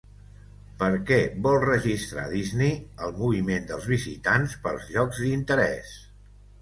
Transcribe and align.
Per 0.79 0.87
què 1.09 1.17
vol 1.47 1.57
registrar 1.63 2.23
Disney 2.31 2.73
el 3.09 3.13
moviment 3.21 3.69
dels 3.73 3.87
visitants 3.93 4.57
pels 4.65 4.93
llocs 4.97 5.21
d'interès? 5.27 5.97